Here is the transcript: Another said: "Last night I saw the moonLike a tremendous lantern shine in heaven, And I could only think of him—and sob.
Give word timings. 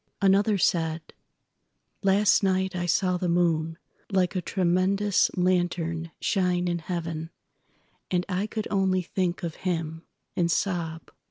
Another 0.19 0.57
said: 0.57 1.13
"Last 2.01 2.41
night 2.41 2.75
I 2.75 2.87
saw 2.87 3.17
the 3.17 3.27
moonLike 3.27 4.35
a 4.35 4.41
tremendous 4.41 5.29
lantern 5.37 6.09
shine 6.19 6.67
in 6.67 6.79
heaven, 6.79 7.29
And 8.09 8.25
I 8.27 8.47
could 8.47 8.67
only 8.71 9.03
think 9.03 9.43
of 9.43 9.57
him—and 9.57 10.49
sob. 10.49 11.11